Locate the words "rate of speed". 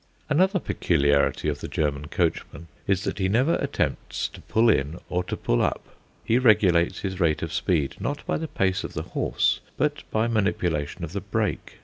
7.19-7.97